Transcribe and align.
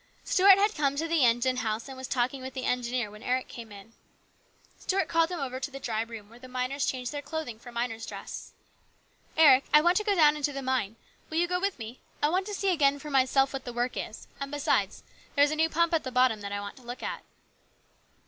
Stuart 0.23 0.57
had 0.57 0.73
come 0.73 0.95
to 0.95 1.07
the 1.07 1.23
engine 1.23 1.57
house 1.57 1.87
and 1.87 1.95
was 1.95 2.07
talking 2.07 2.41
with 2.41 2.55
the 2.55 2.65
engineer 2.65 3.11
when 3.11 3.21
Eric 3.21 3.47
came 3.47 3.71
in. 3.71 3.93
Stuart 4.79 5.07
called 5.07 5.29
him 5.29 5.39
over 5.39 5.59
to 5.59 5.69
the 5.69 5.79
dry 5.79 6.01
room 6.01 6.27
where 6.27 6.39
the 6.39 6.47
miners 6.47 6.87
changed 6.87 7.11
their 7.11 7.21
clothing 7.21 7.59
for 7.59 7.71
miner's 7.71 8.07
dress." 8.07 8.49
Eric, 9.37 9.65
I 9.71 9.79
want 9.81 9.97
to 9.97 10.03
go 10.03 10.15
down 10.15 10.35
into 10.35 10.51
the 10.53 10.63
mine. 10.63 10.95
Will 11.29 11.37
you 11.37 11.47
go 11.47 11.59
with 11.59 11.77
me? 11.77 11.99
I 12.19 12.29
want 12.29 12.47
to 12.47 12.55
see 12.55 12.71
again 12.73 12.97
for 12.97 13.11
myself 13.11 13.53
what 13.53 13.63
the 13.63 13.73
work 13.73 13.95
is; 13.95 14.27
and, 14.39 14.49
besides, 14.51 15.03
there 15.35 15.43
is 15.45 15.51
a 15.51 15.55
new 15.55 15.69
pump 15.69 15.93
at 15.93 16.03
the 16.03 16.11
bottom 16.11 16.41
that 16.41 16.51
I 16.51 16.59
want 16.61 16.77
to 16.77 16.81
look 16.81 17.03
at." 17.03 17.21